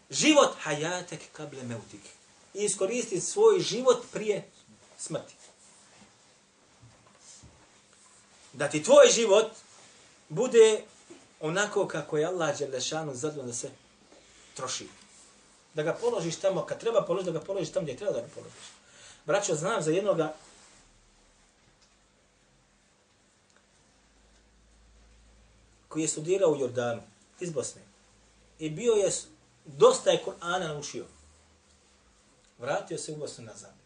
život 0.09 0.55
hajatek 0.59 1.21
kable 1.31 1.63
meutik. 1.63 2.01
I 2.53 2.63
iskoristi 2.63 3.21
svoj 3.21 3.59
život 3.59 4.05
prije 4.13 4.49
smrti. 5.01 5.35
Da 8.53 8.69
ti 8.69 8.83
tvoj 8.83 9.07
život 9.15 9.51
bude 10.29 10.83
onako 11.39 11.87
kako 11.87 12.17
je 12.17 12.25
Allah 12.25 12.59
Đelešanu 12.59 13.15
zadano 13.15 13.43
da 13.43 13.53
se 13.53 13.69
troši. 14.53 14.87
Da 15.73 15.83
ga 15.83 15.93
položiš 15.93 16.35
tamo, 16.35 16.65
kad 16.65 16.79
treba 16.79 17.01
položiti, 17.01 17.31
da 17.31 17.39
ga 17.39 17.45
položiš 17.45 17.71
tamo 17.71 17.83
gdje 17.83 17.97
treba 17.97 18.13
da 18.13 18.21
ga 18.21 18.27
položiš. 18.35 18.67
Braćo, 19.25 19.55
znam 19.55 19.81
za 19.81 19.91
jednoga 19.91 20.33
koji 25.87 26.01
je 26.01 26.07
studirao 26.07 26.51
u 26.51 26.59
Jordanu, 26.59 27.01
iz 27.39 27.51
Bosne. 27.51 27.81
I 28.59 28.69
bio 28.69 28.93
je, 28.93 29.11
dosta 29.65 30.09
je 30.09 30.23
Kur'ana 30.25 30.67
naučio. 30.67 31.05
Vratio 32.59 32.97
se 32.97 33.11
u 33.11 33.15
Bosnu 33.15 33.45
nazad. 33.45 33.80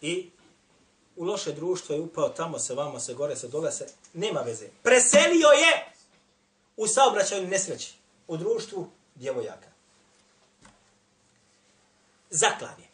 I 0.00 0.30
u 1.16 1.24
loše 1.24 1.52
društvo 1.52 1.94
je 1.94 2.00
upao, 2.00 2.28
tamo 2.28 2.58
se, 2.58 2.74
vamo 2.74 3.00
se, 3.00 3.14
gore 3.14 3.36
se, 3.36 3.48
dole 3.48 3.72
se, 3.72 3.86
nema 4.12 4.40
veze. 4.40 4.68
Preselio 4.82 5.48
je 5.48 5.92
u 6.76 6.86
saobraćaju 6.86 7.48
nesreći, 7.48 7.94
u 8.28 8.36
društvu 8.36 8.90
djevojaka. 9.14 9.68
Zaklan 12.30 12.74
je. 12.78 12.88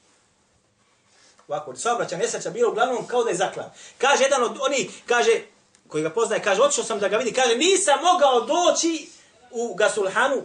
Ovako, 1.48 1.76
saobraćaj 1.76 2.18
nesreća 2.18 2.50
bilo 2.50 2.70
uglavnom 2.70 3.06
kao 3.06 3.24
da 3.24 3.30
je 3.30 3.36
zaklan. 3.36 3.70
Kaže 3.98 4.22
jedan 4.22 4.42
od 4.42 4.58
oni, 4.60 4.90
kaže, 5.06 5.42
koji 5.88 6.02
ga 6.02 6.10
poznaje, 6.10 6.42
kaže, 6.42 6.62
otišao 6.62 6.84
sam 6.84 6.98
da 6.98 7.08
ga 7.08 7.16
vidi, 7.16 7.32
kaže, 7.32 7.56
nisam 7.56 7.98
mogao 8.02 8.40
doći 8.40 9.08
u 9.50 9.74
Gasulhanu 9.74 10.42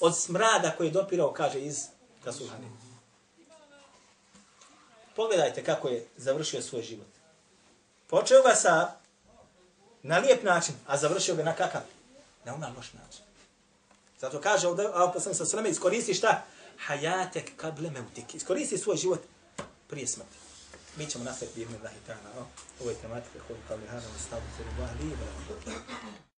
od 0.00 0.18
smrada 0.18 0.74
koji 0.76 0.86
je 0.86 0.90
dopirao, 0.90 1.32
kaže, 1.32 1.60
iz 1.60 1.82
Gasulhanu. 2.24 2.81
Pogledajte 5.16 5.64
kako 5.64 5.88
je 5.88 6.06
završio 6.16 6.62
svoj 6.62 6.82
život. 6.82 7.06
Počeo 8.06 8.42
ga 8.42 8.54
sa 8.54 8.92
na 10.02 10.18
lijep 10.18 10.42
način, 10.42 10.74
a 10.86 10.96
završio 10.96 11.34
ga 11.34 11.42
na 11.42 11.54
kakav? 11.54 11.80
Na 12.44 12.54
umar 12.54 12.70
loš 12.76 12.92
način. 12.92 13.24
Zato 14.20 14.40
kaže 14.40 14.68
ovdje, 14.68 14.86
a 14.94 15.20
sam 15.20 15.34
sa 15.34 15.44
sveme, 15.44 15.70
iskoristi 15.70 16.14
šta? 16.14 16.44
Hajatek 16.78 17.56
kable 17.56 17.90
meutik. 17.90 18.34
Iskoristi 18.34 18.78
svoj 18.78 18.96
život 18.96 19.20
prije 19.88 20.06
smrti. 20.06 20.36
Mi 20.96 21.06
ćemo 21.06 21.24
nastaviti 21.24 21.60
jednu 21.60 21.78
dahi 21.82 21.96
ta'ala. 22.08 22.44
Ovo 22.80 22.90
je 22.90 22.96
tematika 22.96 23.38
koju 23.46 23.58
kao 23.68 23.76
lihana 23.76 24.08
u 24.16 24.22
stavu, 24.26 24.42
koji 24.56 24.66
je 24.66 25.10
li, 25.10 26.31